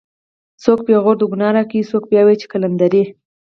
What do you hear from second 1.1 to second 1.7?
د گناه